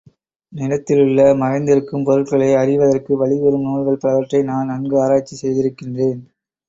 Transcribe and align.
நிலத்தினுள்ளே 0.53 1.25
மறைந்திருக்கும் 1.41 2.05
பொருள்களை 2.07 2.49
அறிவதற்கு 2.55 3.19
வழிகூறும் 3.21 3.67
நூல்கள் 3.67 4.01
பலவற்றை 4.01 4.41
நான் 4.43 4.67
நன்கு 4.67 4.97
ஆராய்ச்சி 5.03 5.35
செய்திருக்கின்றேன். 5.43 6.21